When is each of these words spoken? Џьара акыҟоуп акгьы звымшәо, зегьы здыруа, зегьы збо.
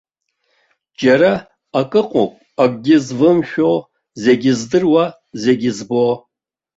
Џьара 0.99 1.31
акыҟоуп 1.79 2.31
акгьы 2.63 2.97
звымшәо, 3.05 3.71
зегьы 4.23 4.51
здыруа, 4.59 5.05
зегьы 5.43 5.71
збо. 5.77 6.03